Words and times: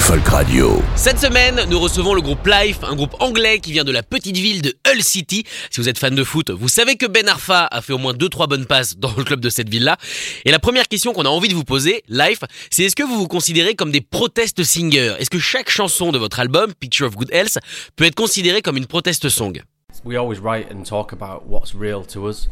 Folk 0.00 0.26
Radio. 0.28 0.82
Cette 0.96 1.18
semaine, 1.18 1.60
nous 1.68 1.78
recevons 1.78 2.14
le 2.14 2.22
groupe 2.22 2.46
Life, 2.46 2.78
un 2.82 2.96
groupe 2.96 3.14
anglais 3.20 3.60
qui 3.60 3.70
vient 3.70 3.84
de 3.84 3.92
la 3.92 4.02
petite 4.02 4.36
ville 4.36 4.62
de 4.62 4.74
Hull 4.88 5.02
City. 5.02 5.44
Si 5.70 5.80
vous 5.80 5.88
êtes 5.88 5.98
fan 5.98 6.14
de 6.14 6.24
foot, 6.24 6.50
vous 6.50 6.68
savez 6.68 6.96
que 6.96 7.06
Ben 7.06 7.28
Arfa 7.28 7.68
a 7.70 7.82
fait 7.82 7.92
au 7.92 7.98
moins 7.98 8.14
2-3 8.14 8.48
bonnes 8.48 8.64
passes 8.64 8.96
dans 8.96 9.12
le 9.16 9.24
club 9.24 9.40
de 9.40 9.50
cette 9.50 9.68
ville-là. 9.68 9.98
Et 10.46 10.50
la 10.50 10.58
première 10.58 10.88
question 10.88 11.12
qu'on 11.12 11.26
a 11.26 11.28
envie 11.28 11.48
de 11.48 11.54
vous 11.54 11.64
poser, 11.64 12.02
Life, 12.08 12.40
c'est 12.70 12.84
est-ce 12.84 12.96
que 12.96 13.02
vous 13.02 13.18
vous 13.18 13.28
considérez 13.28 13.74
comme 13.74 13.92
des 13.92 14.00
protest 14.00 14.64
singers? 14.64 15.14
Est-ce 15.18 15.30
que 15.30 15.38
chaque 15.38 15.70
chanson 15.70 16.12
de 16.12 16.18
votre 16.18 16.40
album, 16.40 16.72
Picture 16.74 17.06
of 17.06 17.14
Good 17.16 17.30
Health, 17.32 17.58
peut 17.94 18.04
être 18.04 18.16
considérée 18.16 18.62
comme 18.62 18.78
une 18.78 18.86
protest 18.86 19.28
song? 19.28 19.60
We 20.04 20.16
always 20.16 20.40
write 20.40 20.72
and 20.72 20.82
talk 20.82 21.12
about 21.12 21.46
what's 21.46 21.74
real 21.74 22.04
to 22.06 22.26
us. 22.26 22.48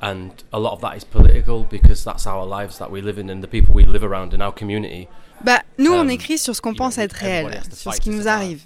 And 0.00 0.30
a 0.52 0.58
lot 0.58 0.72
of 0.72 0.80
that 0.80 0.96
is 0.96 1.04
political 1.04 1.66
because 1.70 2.04
that's 2.04 2.26
our 2.26 2.46
lives 2.46 2.78
that 2.78 2.90
we 2.90 3.02
live 3.02 3.20
in 3.20 3.30
and 3.30 3.42
the 3.42 3.48
people 3.48 3.74
we 3.74 3.84
live 3.84 4.02
around 4.02 4.32
in 4.32 4.40
our 4.40 4.52
community. 4.52 5.08
Bah, 5.44 5.60
nous, 5.78 5.92
on 5.92 6.04
Um, 6.04 6.10
écrit 6.10 6.38
sur 6.38 6.54
ce 6.54 6.60
qu'on 6.60 6.74
pense 6.74 6.98
être 6.98 7.12
réel, 7.12 7.60
sur 7.72 7.94
ce 7.94 8.00
qui 8.00 8.10
nous 8.10 8.28
arrive. 8.28 8.60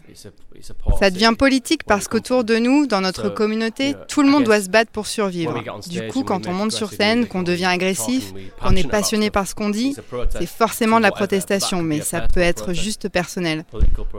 Ça 0.99 1.11
devient 1.11 1.35
politique 1.39 1.85
parce 1.85 2.09
qu'autour 2.09 2.43
de 2.43 2.57
nous, 2.57 2.87
dans 2.87 3.01
notre 3.01 3.29
communauté, 3.29 3.95
tout 4.09 4.23
le 4.23 4.29
monde 4.29 4.45
doit 4.45 4.61
se 4.61 4.69
battre 4.69 4.91
pour 4.91 5.07
survivre. 5.07 5.63
Du 5.89 6.07
coup, 6.09 6.25
quand 6.25 6.47
on 6.49 6.53
monte 6.53 6.73
sur 6.73 6.93
scène, 6.93 7.27
qu'on 7.27 7.43
devient 7.43 7.67
agressif, 7.67 8.33
qu'on 8.61 8.75
est 8.75 8.89
passionné 8.89 9.31
par 9.31 9.47
ce 9.47 9.55
qu'on 9.55 9.71
dit, 9.71 9.95
c'est 10.31 10.47
forcément 10.47 10.99
de 10.99 11.03
la 11.03 11.13
protestation, 11.13 11.83
mais 11.83 12.01
ça 12.01 12.23
peut 12.23 12.41
être 12.41 12.73
juste 12.73 13.09
personnel. 13.09 13.65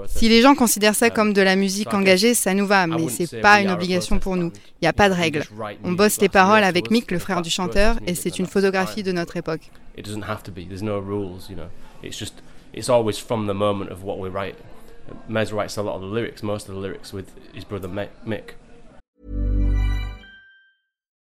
Si 0.07 0.29
les 0.29 0.41
gens 0.41 0.55
considèrent 0.55 0.95
ça 0.95 1.09
Um, 1.09 1.13
comme 1.13 1.33
de 1.33 1.41
la 1.41 1.55
musique 1.55 1.93
engagée, 1.93 2.33
ça 2.33 2.53
nous 2.53 2.65
va, 2.67 2.87
mais 2.87 3.09
c'est 3.09 3.41
pas 3.41 3.61
une 3.61 3.69
obligation 3.69 4.19
pour 4.19 4.35
nous. 4.35 4.51
Il 4.81 4.83
n'y 4.83 4.87
a 4.87 4.93
pas 4.93 5.09
de 5.09 5.13
règle. 5.13 5.43
On 5.83 5.91
bosse 5.93 6.19
les 6.21 6.29
paroles 6.29 6.63
avec. 6.63 6.91
Mick, 6.91 7.11
le 7.11 7.19
frère 7.19 7.41
du 7.41 7.49
chanteur, 7.49 7.97
et 8.07 8.15
c'est 8.15 8.39
une 8.39 8.47
photographie 8.47 9.03
de 9.03 9.11
notre 9.11 9.37
époque. 9.37 9.69
It's 12.73 12.89
always 12.89 13.17
from 13.17 13.47
the 13.47 13.53
moment 13.53 13.91
of 13.91 14.03
what 14.03 14.19
we 14.19 14.29
write. 14.29 14.57
Mez 15.29 15.51
writes 15.51 15.77
a 15.77 15.81
lot 15.81 15.95
of 15.95 16.01
the 16.01 16.07
lyrics, 16.07 16.43
most 16.43 16.67
of 16.67 16.75
the 16.75 16.79
lyrics 16.79 17.11
with 17.11 17.31
his 17.53 17.63
brother 17.63 17.87
Mick. 17.87 18.51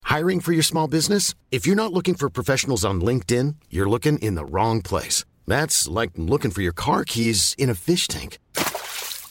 Hiring 0.04 0.42
for 0.42 0.52
your 0.52 0.64
small 0.64 0.88
business? 0.88 1.34
If 1.50 1.66
you're 1.66 1.76
not 1.76 1.92
looking 1.92 2.14
for 2.14 2.30
professionals 2.30 2.86
on 2.86 3.02
LinkedIn, 3.02 3.56
you're 3.72 3.90
looking 3.90 4.20
in 4.20 4.36
the 4.36 4.46
wrong 4.46 4.82
place. 4.82 5.26
That's 5.48 5.88
like 5.88 6.12
looking 6.16 6.52
for 6.52 6.62
your 6.62 6.72
car 6.74 7.04
keys 7.04 7.56
in 7.58 7.70
a 7.70 7.76
fish 7.76 8.08
tank. 8.08 8.38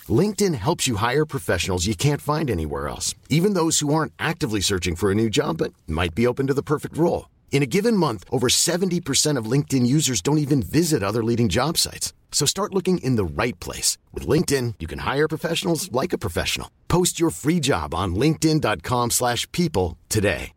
LinkedIn 0.09 0.55
helps 0.55 0.89
you 0.89 0.97
hire 0.97 1.25
professionals 1.25 1.87
you 1.87 1.94
can't 1.94 2.20
find 2.20 2.50
anywhere 2.50 2.89
else, 2.89 3.14
even 3.28 3.55
those 3.55 3.78
who 3.78 3.94
aren't 3.94 4.12
actively 4.19 4.61
searching 4.61 4.97
for 4.97 5.12
a 5.12 5.14
new 5.14 5.31
job 5.31 5.59
but 5.59 5.72
might 5.87 6.16
be 6.16 6.27
open 6.27 6.48
to 6.48 6.55
the 6.55 6.64
perfect 6.64 6.97
role. 6.97 7.28
In 7.53 7.62
a 7.62 7.67
given 7.67 7.97
month, 7.98 8.25
over 8.31 8.48
70% 8.48 9.36
of 9.36 9.45
LinkedIn 9.45 9.86
users 9.86 10.20
don't 10.22 10.39
even 10.39 10.62
visit 10.62 11.03
other 11.03 11.22
leading 11.22 11.48
job 11.50 11.77
sites. 11.78 12.12
So 12.33 12.47
start 12.47 12.75
looking 12.75 12.97
in 12.98 13.17
the 13.17 13.25
right 13.25 13.59
place. 13.61 13.98
With 14.12 14.27
LinkedIn, 14.27 14.75
you 14.81 14.89
can 14.89 15.00
hire 15.00 15.28
professionals 15.28 15.92
like 15.92 16.12
a 16.14 16.19
professional. 16.19 16.69
Post 16.89 17.20
your 17.20 17.31
free 17.31 17.61
job 17.61 17.94
on 17.94 18.14
linkedin.com/people 18.17 19.11
slash 19.11 19.47
people 19.53 19.98
today. 20.09 20.53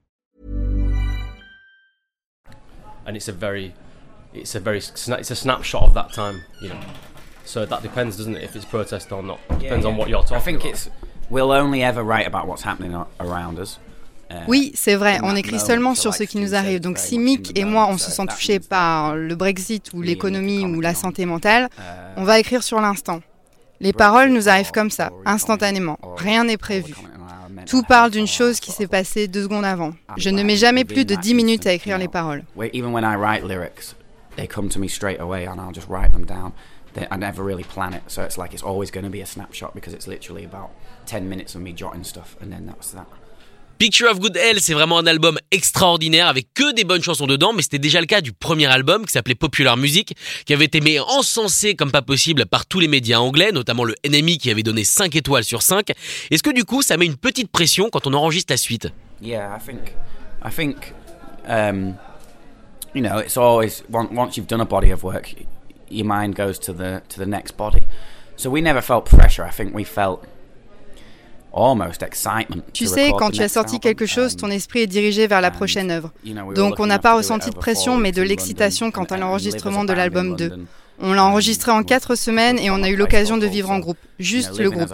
and 3.08 3.16
it's 3.16 3.28
a 3.28 3.32
very 3.34 3.74
it's 4.34 4.56
a 4.56 4.60
very 4.60 4.80
it's 4.80 5.32
a 5.32 5.36
snapshot 5.36 5.84
of 5.84 5.94
that 5.94 6.12
time 6.12 6.42
you 6.60 6.70
know 6.70 6.80
so 7.46 7.64
that 7.64 7.84
depends 7.84 8.18
doesn't 8.18 8.36
it 8.36 8.44
if 8.44 8.56
it's 8.56 8.66
protest 8.66 9.12
or 9.12 9.22
not 9.22 9.40
depends 9.60 9.86
on 9.86 9.96
what 9.96 10.10
you're 10.10 10.24
talking 10.24 10.38
I 10.38 10.40
think 10.40 10.62
about. 10.62 10.72
it's 10.72 10.90
we'll 11.30 11.52
only 11.52 11.84
ever 11.84 12.02
write 12.04 12.26
about 12.26 12.48
what's 12.48 12.64
happening 12.64 12.96
around 13.20 13.60
us. 13.60 13.78
Uh, 14.30 14.36
Oui, 14.48 14.72
c'est 14.76 14.96
vrai, 14.96 15.20
on 15.24 15.36
écrit 15.36 15.60
seulement 15.60 15.96
sur 15.96 16.14
ce 16.14 16.24
qui 16.24 16.38
nous 16.38 16.56
arrive. 16.56 16.80
Donc 16.80 16.98
si 16.98 17.20
Mick 17.20 17.58
et 17.58 17.66
moi 17.66 17.88
on 17.90 17.98
so 17.98 18.10
se 18.10 18.12
sent 18.12 18.26
touchés 18.28 18.60
par 18.60 19.16
le 19.16 19.36
Brexit 19.36 19.92
ou 19.94 20.02
l'économie 20.02 20.66
ou 20.66 20.82
la 20.82 20.94
santé 20.94 21.26
mentale, 21.26 21.70
uh, 21.78 21.82
on 22.18 22.24
va 22.24 22.40
écrire 22.40 22.64
sur 22.64 22.82
l'instant. 22.82 23.22
Les 23.80 23.94
paroles 23.94 24.30
nous 24.30 24.50
arrivent 24.50 24.72
comme 24.72 24.90
ça, 24.90 25.12
instantanément. 25.26 26.00
Rien 26.18 26.46
n'est 26.46 26.58
prévu. 26.58 26.96
Tout 27.66 27.84
parle 27.84 28.12
d'une 28.12 28.28
chose 28.28 28.60
qui 28.60 28.72
s'est 28.72 28.88
passée 28.88 29.28
deux 29.28 29.44
secondes 29.44 29.66
avant. 29.66 29.94
Je 30.18 30.30
ne 30.30 30.44
mets 30.44 30.56
jamais 30.56 30.86
plus 30.86 31.06
de 31.06 31.16
10 31.16 31.34
minutes 31.34 31.68
à 31.68 31.74
écrire 31.74 31.98
les 31.98 32.08
paroles. 32.08 32.44
I 37.12 37.18
never 37.18 37.44
really 37.44 37.64
plan 37.64 37.94
it, 37.94 38.04
so 38.08 38.24
it's 38.24 38.38
like 38.38 38.54
it's 38.54 38.64
always 38.64 38.90
going 38.90 39.04
to 39.04 39.12
be 39.12 39.22
a 39.22 39.26
snapshot 39.26 39.74
because 39.74 39.94
it's 39.94 40.08
literally 40.08 40.46
about 40.46 40.70
10 41.08 41.28
minutes 41.28 41.54
of 41.56 41.62
me 41.62 41.74
jotting 41.74 42.06
stuff 42.06 42.38
and 42.42 42.52
then 42.52 42.66
that's 42.66 42.92
that. 42.92 43.08
Picture 43.78 44.08
of 44.10 44.20
Good 44.20 44.38
Health, 44.38 44.62
c'est 44.62 44.74
vraiment 44.74 44.98
un 45.00 45.06
album 45.06 45.38
extraordinaire 45.52 46.28
avec 46.28 46.48
que 46.54 46.74
des 46.74 46.86
bonnes 46.86 47.04
chansons 47.04 47.28
dedans, 47.28 47.52
mais 47.54 47.62
c'était 47.62 47.78
déjà 47.78 48.00
le 48.00 48.06
cas 48.06 48.22
du 48.22 48.32
premier 48.32 48.68
album 48.68 49.06
qui 49.06 49.12
s'appelait 49.12 49.36
Popular 49.36 49.76
Music, 49.76 50.16
qui 50.46 50.54
avait 50.54 50.64
été 50.66 50.80
mais 50.80 50.98
encensé 51.00 51.76
comme 51.76 51.92
pas 51.92 52.02
possible 52.02 52.46
par 52.46 52.66
tous 52.66 52.80
les 52.80 52.88
médias 52.88 53.20
anglais, 53.20 53.52
notamment 53.52 53.84
le 53.84 53.94
NME 54.10 54.38
qui 54.38 54.50
avait 54.50 54.64
donné 54.64 54.86
5 54.86 55.14
étoiles 55.18 55.44
sur 55.44 55.62
5. 55.62 55.92
Est-ce 56.32 56.42
que 56.42 56.52
du 56.52 56.64
coup 56.64 56.82
ça 56.82 56.96
met 56.96 57.06
une 57.06 57.18
petite 57.18 57.52
pression 57.52 57.90
quand 57.92 58.08
on 58.08 58.14
enregistre 58.14 58.54
la 58.54 58.58
suite? 58.58 58.88
Yeah, 59.22 59.54
I 59.54 59.60
think, 59.60 59.94
I 60.46 60.50
think, 60.50 60.94
um, 61.46 61.96
you 62.94 63.02
know, 63.02 63.20
it's 63.20 63.36
always 63.38 63.84
on- 63.94 64.08
once 64.16 64.38
you've 64.38 64.48
done 64.48 64.62
a 64.62 64.66
body 64.66 64.92
of 64.94 65.04
work, 65.04 65.36
your 65.92 66.08
mind 66.08 66.34
goes 66.36 66.60
to 66.62 66.72
the 66.74 67.02
to 67.10 67.20
the 67.22 67.28
next 67.28 67.58
body. 67.58 67.80
So 68.38 68.50
we 68.50 68.62
never 68.62 68.82
felt 68.82 69.04
pressure. 69.06 69.46
I 69.46 69.52
think 69.52 69.76
we 69.76 69.84
felt. 69.84 70.24
Tu 72.74 72.86
to 72.86 72.94
sais, 72.94 73.12
quand 73.18 73.32
tu 73.32 73.42
as 73.42 73.50
sorti 73.50 73.80
quelque 73.80 74.06
chose, 74.06 74.36
ton 74.36 74.50
esprit 74.50 74.82
est 74.82 74.88
dirigé 74.88 75.26
vers 75.26 75.42
la 75.42 75.52
prochaine 75.52 75.90
œuvre. 75.90 76.12
Donc 76.54 76.80
on 76.80 76.86
n'a 76.86 77.00
pas 77.00 77.16
ressenti 77.16 77.50
de 77.50 77.56
pression, 77.56 77.98
mais 77.98 78.12
de 78.12 78.22
l'excitation 78.22 78.92
quant 78.92 79.06
à 79.06 79.18
l'enregistrement 79.18 79.86
de 79.86 79.94
l'album 79.94 80.32
in 80.32 80.36
2. 80.36 80.50
London. 80.50 80.66
On 81.00 81.14
l'a 81.14 81.26
enregistré 81.26 81.72
en 81.72 81.84
4 81.84 82.16
semaines 82.16 82.58
et 82.58 82.70
on 82.70 82.82
a 82.82 82.90
eu 82.90 82.96
l'occasion 82.96 83.38
de 83.38 83.46
vivre 83.46 83.70
en 83.70 83.80
groupe. 83.80 83.98
Juste 84.20 84.58
le 84.60 84.70
groupe. 84.70 84.94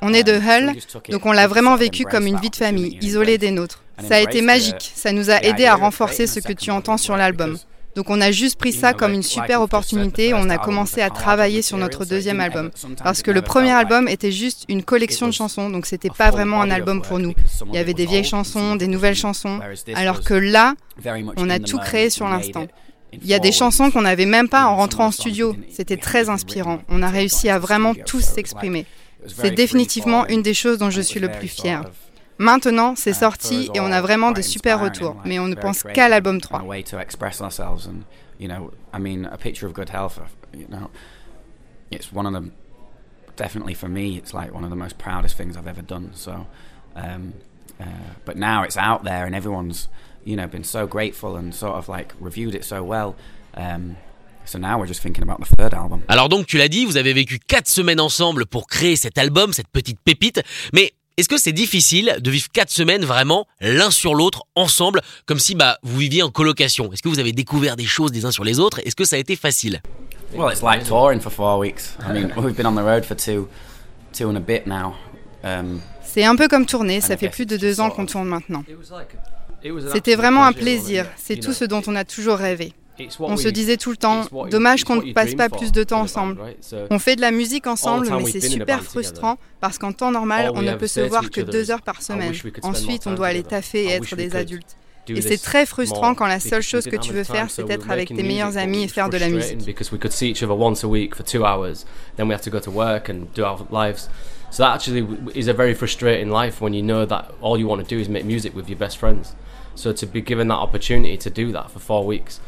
on 0.00 0.14
est 0.14 0.22
de 0.22 0.34
Um, 0.34 0.42
Hull, 0.46 0.76
donc 1.10 1.26
on 1.26 1.32
l'a 1.32 1.48
vraiment 1.48 1.76
vécu 1.76 2.04
comme 2.04 2.26
une 2.26 2.38
vie 2.38 2.50
de 2.50 2.56
famille, 2.56 2.98
isolée 3.00 3.38
des 3.38 3.50
nôtres. 3.50 3.82
Ça 4.06 4.16
a 4.16 4.20
été 4.20 4.42
magique, 4.42 4.92
ça 4.94 5.12
nous 5.12 5.30
a 5.30 5.42
aidé 5.42 5.66
à 5.66 5.74
renforcer 5.74 6.26
ce 6.26 6.40
que 6.40 6.52
tu 6.52 6.70
entends 6.70 6.96
sur 6.98 7.16
l'album. 7.16 7.58
Donc 7.98 8.10
on 8.10 8.20
a 8.20 8.30
juste 8.30 8.60
pris 8.60 8.72
ça 8.72 8.92
comme 8.94 9.12
une 9.12 9.24
super 9.24 9.60
opportunité, 9.60 10.32
on 10.32 10.48
a 10.50 10.56
commencé 10.56 11.02
à 11.02 11.10
travailler 11.10 11.62
sur 11.62 11.78
notre 11.78 12.04
deuxième 12.04 12.38
album. 12.38 12.70
Parce 13.02 13.22
que 13.22 13.32
le 13.32 13.42
premier 13.42 13.72
album 13.72 14.06
était 14.06 14.30
juste 14.30 14.66
une 14.68 14.84
collection 14.84 15.26
de 15.26 15.32
chansons, 15.32 15.68
donc 15.68 15.84
c'était 15.84 16.08
pas 16.08 16.30
vraiment 16.30 16.62
un 16.62 16.70
album 16.70 17.02
pour 17.02 17.18
nous. 17.18 17.34
Il 17.66 17.74
y 17.74 17.78
avait 17.78 17.90
it 17.90 17.96
des 17.96 18.06
vieilles 18.06 18.22
chansons, 18.22 18.76
des 18.76 18.86
nouvelles 18.86 19.16
chansons, 19.16 19.58
alors 19.96 20.22
que 20.22 20.34
là, 20.34 20.74
on 21.36 21.50
a 21.50 21.58
tout 21.58 21.78
créé 21.78 22.08
sur 22.08 22.28
l'instant. 22.28 22.68
Il 23.12 23.26
y 23.26 23.34
a 23.34 23.40
des 23.40 23.50
chansons 23.50 23.90
qu'on 23.90 24.02
n'avait 24.02 24.26
même 24.26 24.48
pas 24.48 24.66
en 24.66 24.76
rentrant 24.76 25.06
en 25.06 25.10
studio. 25.10 25.56
C'était 25.68 25.96
très 25.96 26.28
inspirant. 26.28 26.82
On 26.88 27.02
a 27.02 27.08
réussi 27.08 27.48
à 27.48 27.58
vraiment 27.58 27.94
tous 27.96 28.20
s'exprimer. 28.20 28.86
C'est 29.26 29.50
définitivement 29.50 30.24
une 30.28 30.42
des 30.42 30.54
choses 30.54 30.78
dont 30.78 30.90
je 30.90 31.00
suis 31.00 31.18
le 31.18 31.32
plus 31.32 31.48
fier. 31.48 31.82
Maintenant, 32.38 32.94
c'est 32.96 33.10
uh, 33.10 33.14
sorti 33.14 33.70
et 33.74 33.80
on 33.80 33.90
a 33.90 34.00
vraiment 34.00 34.30
de 34.30 34.40
quite 34.40 34.50
super 34.50 34.80
retours, 34.80 35.16
mais 35.24 35.38
on 35.38 35.48
ne 35.48 35.56
pense 35.56 35.82
qu'à 35.82 36.08
l'album 36.08 36.36
and 36.36 36.40
3. 36.40 36.60
a 36.60 36.64
way 36.64 36.82
to 36.82 36.98
express 36.98 37.40
ourselves 37.40 37.86
and 37.86 38.04
you 38.38 38.48
know 38.48 38.72
I 38.92 38.98
mean 38.98 39.24
a 39.24 39.36
picture 39.36 39.66
of 39.66 39.72
good 39.72 39.90
health 39.90 40.18
you 40.54 40.66
know 40.68 40.90
it's 41.90 42.12
one 42.12 42.26
of 42.26 42.32
the 42.32 42.50
definitely 43.36 43.74
for 43.74 43.88
me 43.88 44.16
it's 44.16 44.32
like 44.32 44.52
one 44.54 44.64
of 44.64 44.70
the 44.70 44.76
most 44.76 44.98
proudest 44.98 45.36
things 45.36 45.56
I've 45.56 45.66
ever 45.66 45.82
done 45.82 46.10
so 46.14 46.46
um, 46.94 47.32
uh, 47.80 47.84
but 48.24 48.36
now 48.36 48.62
it's 48.62 48.76
out 48.76 49.04
there 49.04 49.26
and 49.26 49.34
everyone's 49.34 49.88
you 50.24 50.36
know 50.36 50.46
been 50.46 50.64
so 50.64 50.86
grateful 50.86 51.36
and 51.36 51.54
sort 51.54 51.76
of 51.76 51.88
like 51.88 52.14
reviewed 52.20 52.54
it 52.54 52.64
so 52.64 52.82
well 52.84 53.16
um, 53.54 53.96
so 54.44 54.58
now 54.58 54.78
we're 54.78 54.86
just 54.86 55.02
thinking 55.02 55.22
about 55.22 55.40
the 55.40 55.56
third 55.56 55.74
album 55.74 56.02
Alors 56.08 56.28
donc 56.28 56.46
tu 56.46 56.56
l'as 56.56 56.68
dit, 56.68 56.86
vous 56.86 56.96
avez 56.96 57.12
vécu 57.12 57.38
4 57.38 57.66
semaines 57.66 58.00
ensemble 58.00 58.46
pour 58.46 58.66
créer 58.66 58.96
cet 58.96 59.18
album, 59.18 59.52
cette 59.52 59.68
petite 59.68 60.00
pépite, 60.00 60.40
mais 60.72 60.92
est-ce 61.18 61.28
que 61.28 61.36
c'est 61.36 61.52
difficile 61.52 62.16
de 62.20 62.30
vivre 62.30 62.46
4 62.52 62.70
semaines 62.70 63.04
vraiment 63.04 63.46
l'un 63.60 63.90
sur 63.90 64.14
l'autre 64.14 64.44
ensemble 64.54 65.00
comme 65.26 65.40
si 65.40 65.56
bah 65.56 65.76
vous 65.82 65.98
viviez 65.98 66.22
en 66.22 66.30
colocation? 66.30 66.92
Est-ce 66.92 67.02
que 67.02 67.08
vous 67.08 67.18
avez 67.18 67.32
découvert 67.32 67.74
des 67.74 67.86
choses 67.86 68.12
des 68.12 68.24
uns 68.24 68.30
sur 68.30 68.44
les 68.44 68.60
autres? 68.60 68.78
Est-ce 68.86 68.94
que 68.94 69.04
ça 69.04 69.16
a 69.16 69.18
été 69.18 69.34
facile? 69.34 69.82
Well 70.32 70.52
it's 70.52 70.62
like 70.62 70.84
touring 70.86 71.20
for 71.20 71.32
four 71.32 71.58
weeks. 71.58 71.96
I 72.08 72.12
mean 72.12 72.30
we've 72.36 72.54
been 72.54 72.66
on 72.66 72.76
the 72.76 72.84
road 72.84 73.04
for 73.04 73.16
two 73.16 73.48
two 74.12 74.28
and 74.30 74.36
a 74.36 74.40
bit 74.40 74.66
now 74.68 74.94
um, 75.42 75.80
C'est 76.04 76.24
un 76.24 76.36
peu 76.36 76.46
comme 76.46 76.66
tourner, 76.66 77.00
ça 77.00 77.16
fait 77.16 77.28
plus 77.30 77.46
de 77.46 77.56
it's 77.56 77.62
deux 77.62 77.80
ans 77.80 77.90
qu'on 77.90 78.06
tourne 78.06 78.28
maintenant. 78.28 78.62
It 78.68 78.76
was 78.78 78.96
like- 78.96 79.16
it 79.64 79.72
was 79.72 79.86
an 79.88 79.92
C'était 79.92 80.14
vraiment 80.14 80.44
un 80.44 80.52
pleasure, 80.52 80.82
plaisir, 80.82 81.06
c'est 81.16 81.36
tout 81.36 81.52
ce 81.52 81.64
dont 81.64 81.82
on 81.88 81.96
a 81.96 82.04
toujours 82.04 82.36
rêvé. 82.36 82.72
On 83.20 83.36
se 83.36 83.48
disait 83.48 83.76
tout 83.76 83.90
le 83.90 83.96
temps, 83.96 84.24
dommage 84.50 84.84
qu'on 84.84 84.96
ne 84.96 85.12
passe 85.12 85.34
pas 85.34 85.48
plus 85.48 85.72
de 85.72 85.82
temps 85.84 86.00
ensemble. 86.00 86.38
On 86.90 86.98
fait 86.98 87.16
de 87.16 87.20
la 87.20 87.30
musique 87.30 87.66
ensemble, 87.66 88.08
mais 88.10 88.30
c'est 88.30 88.40
super 88.40 88.82
frustrant 88.82 89.38
parce 89.60 89.78
qu'en 89.78 89.92
temps 89.92 90.10
normal, 90.10 90.52
on 90.54 90.62
ne 90.62 90.74
peut 90.74 90.86
se 90.86 91.00
voir 91.00 91.30
que 91.30 91.40
deux 91.40 91.70
heures 91.70 91.82
par 91.82 92.00
"I 92.00 92.04
semaine. 92.04 92.34
Ensuite, 92.62 93.06
on 93.06 93.14
doit 93.14 93.28
aller 93.28 93.42
taffer 93.42 93.84
et 93.84 93.90
être 93.90 94.16
des 94.16 94.36
adultes. 94.36 94.76
Et 95.08 95.22
c'est 95.22 95.38
très 95.38 95.64
frustrant 95.64 96.14
quand 96.14 96.26
la 96.26 96.40
seule 96.40 96.62
chose 96.62 96.84
que 96.84 96.96
tu 96.96 97.12
veux 97.12 97.24
faire, 97.24 97.50
c'est 97.50 97.68
être 97.70 97.90
avec 97.90 98.08
tes 98.08 98.22
meilleurs 98.22 98.56
amis 98.56 98.84
et 98.84 98.88
faire 98.88 99.08
de 99.08 99.16
la 99.16 99.28
musique. 99.28 99.58
So 104.50 104.62
that 104.62 104.72
actually 104.72 105.06
is 105.34 105.48
a 105.48 105.52
very 105.52 105.74
frustrating 105.74 106.30
life 106.30 106.62
when 106.62 106.72
you 106.72 106.82
know 106.82 107.04
that 107.04 107.32
all 107.42 107.58
you 107.58 107.66
want 107.68 107.82
to 107.82 107.86
do 107.86 108.00
is 108.00 108.08
make 108.08 108.24
music 108.24 108.56
with 108.56 108.66
your 108.66 108.78
best 108.78 108.96
friends. 108.96 109.34
So 109.74 109.92
to 109.92 110.06
be 110.06 110.22
given 110.22 110.48
that 110.48 110.56
opportunity 110.56 111.18
to 111.18 111.28
do 111.28 111.52
that 111.52 111.70
for 111.70 111.80
four 111.80 112.06
weeks 112.06 112.40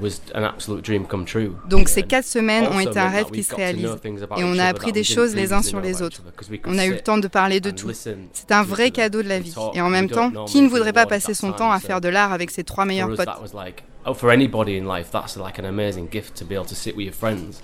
was 0.00 0.20
an 0.34 0.44
absolute 0.44 0.82
dream 0.82 1.06
come 1.06 1.24
true. 1.24 1.54
Donc 1.68 1.88
ces 1.88 2.02
quatre 2.02 2.26
semaines 2.26 2.66
ont 2.66 2.80
été 2.80 2.98
un 2.98 3.08
rêve 3.08 3.30
qui 3.30 3.42
se 3.42 3.54
réalise. 3.54 3.96
Et 4.36 4.44
on 4.44 4.58
a 4.58 4.66
appris 4.66 4.92
des 4.92 5.04
choses 5.04 5.34
les 5.34 5.52
uns 5.52 5.62
sur 5.62 5.80
les 5.80 6.02
autres. 6.02 6.22
On 6.66 6.78
a 6.78 6.86
eu 6.86 6.92
le 6.92 7.00
temps 7.00 7.18
de 7.18 7.28
parler 7.28 7.60
de 7.60 7.70
tout. 7.70 7.90
C'est 7.92 8.52
un 8.52 8.62
vrai 8.62 8.90
cadeau 8.90 9.22
de 9.22 9.28
la 9.28 9.38
vie. 9.38 9.54
Et 9.74 9.80
en 9.80 9.90
même 9.90 10.08
temps, 10.08 10.30
qui 10.44 10.60
ne 10.60 10.68
voudrait 10.68 10.92
pas 10.92 11.06
passer 11.06 11.34
son 11.34 11.52
temps 11.52 11.72
à 11.72 11.80
faire 11.80 12.00
de 12.00 12.08
l'art 12.08 12.32
avec 12.32 12.50
ses 12.50 12.64
trois 12.64 12.84
meilleurs 12.84 13.08
potes? 13.08 13.26
that 13.26 13.42
was 13.42 13.52
like, 13.52 13.82
for 14.14 14.30
anybody 14.30 14.78
in 14.78 14.86
life, 14.86 15.10
that's 15.10 15.36
like 15.36 15.58
an 15.58 15.64
amazing 15.64 16.08
gift 16.10 16.34
to 16.36 16.44
be 16.44 16.54
able 16.54 16.64
to 16.64 16.74
sit 16.74 16.96
with 16.96 17.04
your 17.04 17.14
friends 17.14 17.62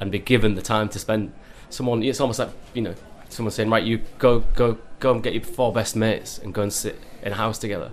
and 0.00 0.10
be 0.10 0.18
given 0.18 0.54
the 0.54 0.62
time 0.62 0.88
to 0.88 0.98
spend. 0.98 1.30
Someone, 1.70 2.02
it's 2.02 2.20
almost 2.20 2.38
like 2.38 2.50
you 2.74 2.82
know, 2.82 2.94
someone 3.28 3.50
saying, 3.52 3.70
right, 3.70 3.84
you 3.84 4.00
go, 4.18 4.40
go, 4.54 4.78
go 5.00 5.12
and 5.12 5.22
get 5.22 5.34
your 5.34 5.42
four 5.42 5.72
best 5.72 5.96
mates 5.96 6.38
and 6.38 6.52
go 6.52 6.62
and 6.62 6.72
sit 6.72 6.96
in 7.22 7.32
a 7.32 7.36
house 7.36 7.58
together 7.58 7.90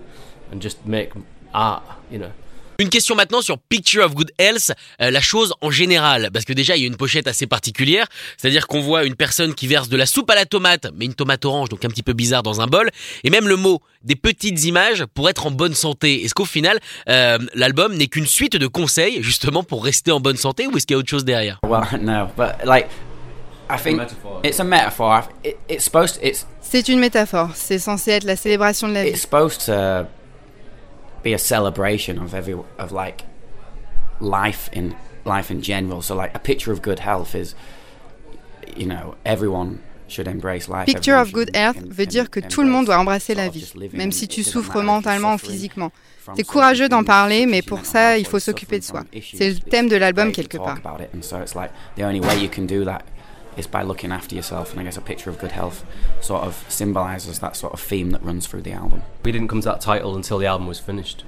and 0.50 0.60
just 0.60 0.84
make 0.86 1.12
art, 1.52 1.82
you 2.10 2.18
know? 2.18 2.32
Une 2.80 2.88
question 2.88 3.14
maintenant 3.14 3.40
sur 3.40 3.56
Picture 3.58 4.04
of 4.04 4.14
Good 4.14 4.32
Health, 4.36 4.72
euh, 5.00 5.12
la 5.12 5.20
chose 5.20 5.54
en 5.60 5.70
général, 5.70 6.30
parce 6.32 6.44
que 6.44 6.52
déjà 6.52 6.74
il 6.74 6.82
y 6.82 6.84
a 6.84 6.88
une 6.88 6.96
pochette 6.96 7.28
assez 7.28 7.46
particulière, 7.46 8.08
c'est-à-dire 8.36 8.66
qu'on 8.66 8.80
voit 8.80 9.04
une 9.04 9.14
personne 9.14 9.54
qui 9.54 9.68
verse 9.68 9.88
de 9.88 9.96
la 9.96 10.06
soupe 10.06 10.28
à 10.28 10.34
la 10.34 10.44
tomate, 10.44 10.88
mais 10.96 11.04
une 11.04 11.14
tomate 11.14 11.44
orange, 11.44 11.68
donc 11.68 11.84
un 11.84 11.88
petit 11.88 12.02
peu 12.02 12.14
bizarre 12.14 12.42
dans 12.42 12.60
un 12.60 12.66
bol, 12.66 12.90
et 13.22 13.30
même 13.30 13.46
le 13.46 13.54
mot 13.54 13.80
des 14.02 14.16
petites 14.16 14.64
images 14.64 15.04
pour 15.14 15.30
être 15.30 15.46
en 15.46 15.52
bonne 15.52 15.74
santé. 15.74 16.24
Est-ce 16.24 16.34
qu'au 16.34 16.44
final, 16.44 16.80
euh, 17.08 17.38
l'album 17.54 17.94
n'est 17.94 18.08
qu'une 18.08 18.26
suite 18.26 18.56
de 18.56 18.66
conseils 18.66 19.22
justement 19.22 19.62
pour 19.62 19.84
rester 19.84 20.10
en 20.10 20.18
bonne 20.18 20.36
santé, 20.36 20.66
ou 20.66 20.76
est-ce 20.76 20.86
qu'il 20.86 20.94
y 20.94 20.96
a 20.96 20.98
autre 20.98 21.08
chose 21.08 21.24
derrière? 21.24 21.60
Well, 21.64 21.84
no, 22.00 22.26
but 22.36 22.66
like, 22.66 22.88
I 23.70 23.78
think 23.78 23.98
metaphor. 23.98 24.40
it's 24.42 24.58
a 24.58 24.64
metaphor. 24.64 25.22
It, 25.44 25.58
it's 25.68 25.84
supposed. 25.84 26.18
it's 26.22 26.44
C'est 26.60 26.88
une 26.88 26.98
métaphore. 26.98 27.50
C'est 27.54 27.78
censé 27.78 28.10
être 28.10 28.24
la 28.24 28.36
célébration 28.36 28.88
de 28.88 28.94
la 28.94 29.04
vie. 29.04 29.12
Be 31.24 31.32
a 31.32 31.38
celebration 31.38 32.18
of 32.18 32.34
every 32.34 32.54
of 32.78 32.92
like 32.92 33.24
life 34.20 34.68
in 34.72 34.94
life 35.24 35.50
in 35.50 35.60
general. 35.60 36.02
So 36.02 36.14
like 36.14 36.34
a 36.34 36.38
picture 36.38 36.70
of 36.72 36.80
good 36.82 37.00
health 37.00 37.34
is, 37.34 37.54
you 38.76 38.86
know, 38.86 39.16
everyone 39.24 39.78
should 40.06 40.28
embrace 40.28 40.68
life. 40.68 40.86
Picture 40.86 41.16
everyone 41.16 41.26
of 41.26 41.32
good 41.32 41.48
should 41.48 41.56
health 41.56 41.76
em- 41.78 41.90
veut 41.90 42.06
dire 42.06 42.30
que 42.30 42.40
tout 42.40 42.62
le 42.62 42.68
monde 42.68 42.86
doit 42.86 42.98
embrasser 42.98 43.34
la 43.34 43.48
vie, 43.48 43.72
même 43.94 44.12
si 44.12 44.28
tu 44.28 44.42
souffres 44.42 44.82
mentalement 44.82 45.34
ou 45.34 45.38
physiquement. 45.38 45.90
certain 46.36 46.44
courageux 46.44 46.88
d'en 46.88 47.04
parler, 47.04 47.46
mais 47.46 47.60
pour 47.62 47.84
ça, 47.84 48.16
il 48.16 48.26
faut 48.26 48.38
s'occuper 48.38 48.78
de 48.78 48.84
soi. 48.84 49.04
C'est 49.34 49.50
le 49.50 49.58
thème 49.58 49.88
de 49.88 49.96
l'album 49.96 50.32
quelque 50.32 50.58
part. 50.58 50.78
About 53.58 53.88
it, 53.88 54.04
and 54.04 54.10
so 54.10 54.10
it's 54.10 54.10
like 54.10 54.10
the 54.10 54.10
only 54.10 54.10
way 54.10 54.10
you 54.10 54.10
can 54.10 54.10
do 54.10 54.10
that 54.10 54.10
is 54.10 54.10
by 54.10 54.10
looking 54.10 54.12
after 54.12 54.34
yourself. 54.34 54.70
And 54.72 54.80
I 54.80 54.84
guess 54.84 54.96
a 54.96 55.00
picture 55.00 55.30
of 55.30 55.38
good 55.38 55.52
health 55.52 55.84
sort 56.20 56.42
of 56.44 56.64
symbolizes 56.68 57.38
that 57.38 57.56
sort 57.56 57.72
of 57.72 57.80
theme 57.80 58.10
that 58.10 58.22
runs 58.22 58.46
through 58.46 58.62
the 58.62 58.72
album. 58.72 59.02
We 59.24 59.32
didn't 59.32 59.48
come 59.48 59.60
to 59.60 59.68
that 59.68 59.80
title 59.80 60.14
until 60.16 60.38
the 60.38 60.46
album 60.46 60.66
was 60.66 60.80
finished, 60.80 61.24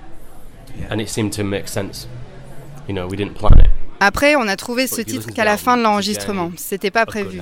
and 0.90 1.00
it 1.00 1.08
seemed 1.08 1.32
to 1.34 1.44
make 1.44 1.68
sense. 1.68 2.06
You 2.88 2.94
know, 2.94 3.06
we 3.06 3.16
didn't 3.16 3.34
plan 3.34 3.60
it. 3.60 3.70
Après, 4.00 4.36
on 4.36 4.48
a 4.48 4.56
trouvé 4.56 4.86
ce 4.86 4.96
But 4.96 5.08
if 5.08 5.14
you 5.14 5.20
titre 5.20 5.34
qu'à 5.34 5.44
la 5.44 5.56
fin 5.56 5.76
de 5.76 5.82
l'enregistrement. 5.82 6.52
C'était 6.56 6.90
pas 6.90 7.02
of 7.02 7.14
good 7.14 7.24
prévu. 7.24 7.40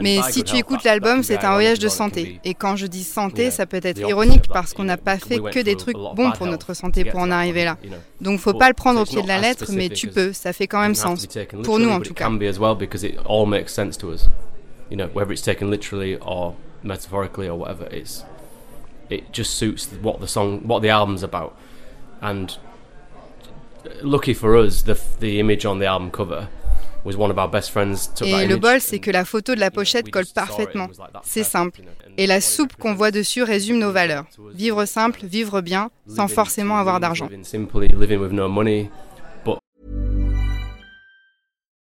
Mais 0.00 0.20
si 0.30 0.42
tu 0.42 0.56
écoutes 0.56 0.84
l'album, 0.84 1.22
c'est 1.22 1.44
un 1.44 1.52
voyage 1.52 1.78
de 1.78 1.88
santé. 1.88 2.40
Et 2.44 2.54
quand 2.54 2.76
je 2.76 2.86
dis 2.86 3.04
santé, 3.04 3.50
ça 3.50 3.66
peut 3.66 3.80
être 3.82 4.00
ironique 4.00 4.48
parce 4.52 4.74
qu'on 4.74 4.84
n'a 4.84 4.96
pas 4.96 5.18
fait 5.18 5.38
que 5.38 5.60
des 5.60 5.76
trucs 5.76 5.96
bons 5.96 6.32
pour 6.32 6.46
notre 6.46 6.74
santé 6.74 7.04
pour 7.04 7.20
en 7.20 7.30
arriver 7.30 7.64
là. 7.64 7.76
Donc 8.20 8.40
faut 8.40 8.54
pas 8.54 8.68
le 8.68 8.74
prendre 8.74 9.00
au 9.00 9.04
pied 9.04 9.22
de 9.22 9.28
la 9.28 9.38
lettre, 9.38 9.66
mais 9.72 9.88
tu 9.88 10.08
peux. 10.08 10.32
Ça 10.32 10.52
fait 10.52 10.66
quand 10.66 10.80
même 10.80 10.94
sens. 10.94 11.26
Pour 11.62 11.78
nous, 11.78 11.90
en 11.90 12.00
tout 12.00 12.14
cas. 12.14 12.30
You 14.90 14.98
know, 14.98 15.08
whether 15.14 15.32
it's 15.32 15.42
taken 15.42 15.70
literally 15.70 16.18
or 16.20 16.54
metaphorically 16.82 17.48
or 17.48 17.58
whatever, 17.58 17.88
it's 17.90 18.22
it 19.08 19.32
just 19.32 19.54
suits 19.54 19.88
what 20.02 20.20
the 20.20 20.28
song, 20.28 20.60
what 20.66 20.82
the 20.82 20.90
album's 20.90 21.22
about. 21.22 21.54
And 22.20 22.58
lucky 24.02 24.34
for 24.34 24.56
us, 24.56 24.82
the 24.82 24.96
the 25.20 25.40
image 25.40 25.64
on 25.64 25.78
the 25.78 25.86
album 25.86 26.10
cover 26.10 26.48
Et 27.06 28.46
le 28.46 28.56
bol, 28.56 28.80
c'est 28.80 28.98
que 28.98 29.10
la 29.10 29.24
photo 29.24 29.54
de 29.54 29.60
la 29.60 29.70
pochette 29.70 30.10
colle 30.10 30.26
parfaitement. 30.34 30.88
C'est 31.22 31.44
simple. 31.44 31.80
Et 32.16 32.26
la 32.26 32.40
soupe 32.40 32.76
qu'on 32.76 32.94
voit 32.94 33.10
dessus 33.10 33.42
résume 33.42 33.78
nos 33.78 33.92
valeurs. 33.92 34.24
Vivre 34.54 34.84
simple, 34.84 35.20
vivre 35.24 35.60
bien, 35.60 35.90
sans 36.08 36.28
forcément 36.28 36.78
avoir 36.78 37.00
d'argent. 37.00 37.28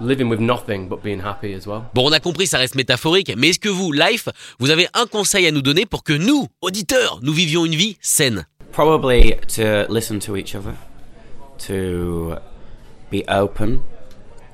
Living 0.00 0.28
with 0.28 0.40
nothing 0.40 0.88
but 0.88 1.02
being 1.02 1.20
happy 1.20 1.54
as 1.54 1.66
well. 1.66 1.82
Bon, 1.94 2.08
on 2.08 2.12
a 2.12 2.20
compris, 2.20 2.46
ça 2.46 2.58
reste 2.58 2.74
métaphorique, 2.74 3.32
mais 3.36 3.48
est-ce 3.48 3.58
que 3.58 3.68
vous, 3.68 3.92
Life, 3.92 4.28
vous 4.58 4.70
avez 4.70 4.88
un 4.94 5.06
conseil 5.06 5.46
à 5.46 5.50
nous 5.50 5.62
donner 5.62 5.86
pour 5.86 6.04
que 6.04 6.12
nous, 6.12 6.46
auditeurs, 6.60 7.20
nous 7.22 7.32
vivions 7.32 7.64
une 7.64 7.74
vie 7.74 7.96
saine? 8.00 8.46
Probably 8.72 9.34
to 9.56 9.92
listen 9.92 10.18
to 10.20 10.36
each 10.36 10.54
other, 10.54 10.74
to 11.66 12.34
be 13.10 13.24
open, 13.28 13.80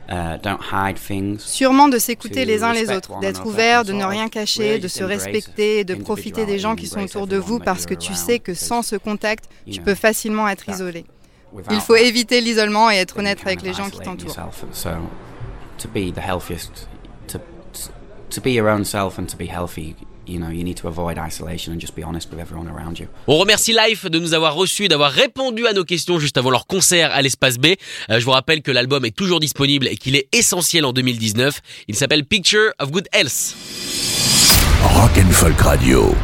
uh, 0.09 0.39
don't 0.43 0.61
hide 0.73 0.97
things. 0.97 1.41
Sûrement 1.41 1.89
de 1.89 1.99
s'écouter 1.99 2.45
les 2.45 2.63
uns 2.63 2.73
les 2.73 2.91
autres, 2.91 3.19
d'être 3.21 3.45
ouvert, 3.45 3.85
de 3.85 3.93
ne 3.93 4.05
rien 4.05 4.29
cacher, 4.29 4.69
really 4.69 4.81
de 4.81 4.89
se 4.89 5.05
respecter 5.05 5.81
et 5.81 5.85
de 5.85 5.95
profiter 5.95 6.47
des 6.47 6.59
gens 6.59 6.77
qui 6.77 6.87
sont 6.87 7.03
autour 7.03 7.27
de 7.27 7.37
vous 7.37 7.59
parce 7.59 7.87
que 7.87 7.95
tu 7.95 8.15
sais 8.15 8.39
que 8.39 8.55
sans 8.55 8.83
ce 8.83 8.97
contact, 8.97 9.45
tu 9.71 9.81
peux 9.81 9.95
facilement 9.95 10.49
être 10.49 10.69
isolé. 10.69 11.05
Il 11.71 11.81
faut 11.81 11.97
éviter 11.97 12.41
l'isolement 12.41 12.91
et 12.91 12.97
être 12.97 13.19
honnête 13.19 13.39
avec 13.45 13.63
les 13.63 13.75
gens 13.75 13.91
qui 13.91 14.01
t'entourent. 14.01 14.37
Yourself. 15.81 15.83
So 15.83 15.89
to 15.89 15.89
be 15.89 16.11
the 16.11 16.21
healthiest, 16.21 16.89
to 17.29 17.41
to 18.31 18.41
be 18.41 18.53
your 18.53 18.69
own 18.69 18.85
self 18.85 19.19
and 19.19 19.29
to 19.29 19.37
be 19.37 19.47
healthy, 19.47 19.95
you 20.27 20.39
know, 20.39 20.51
you 20.51 20.65
need 20.65 20.77
to 20.79 20.89
avoid 20.89 21.19
isolation 21.19 21.73
and 21.73 21.81
just 21.81 21.95
be 21.95 22.03
honest 22.03 22.31
with 22.31 22.41
everyone 22.41 22.69
around 22.69 22.99
you. 22.99 23.09
On 23.27 23.39
remercie 23.39 23.73
Life 23.73 24.07
de 24.11 24.19
nous 24.19 24.35
avoir 24.35 24.55
reçus 24.55 24.85
et 24.85 24.89
d'avoir 24.89 25.13
répondu 25.13 25.67
à 25.67 25.73
nos 25.73 25.85
questions 25.85 26.19
juste 26.19 26.39
avant 26.39 26.51
leur 26.51 26.67
concert 26.67 27.11
à 27.13 27.23
l'espace 27.23 27.59
B. 27.59 27.67
Euh, 28.11 28.21
je 28.21 28.25
vous 28.25 28.33
rappelle 28.33 28.63
que 28.63 28.71
l'album 28.71 29.05
est 29.05 29.15
toujours 29.15 29.41
disponible 29.41 29.89
et 29.89 29.97
qu'il 29.97 30.17
est 30.17 30.29
essentiel 30.33 30.85
en 30.85 30.93
2019. 30.93 31.61
Il 31.89 31.95
s'appelle 31.95 32.25
Picture 32.25 32.73
of 32.79 32.91
Good 32.91 33.09
Health. 33.13 33.55
Rock 34.83 35.13
and 35.19 35.31
Folk 35.31 35.61
Radio. 35.61 36.15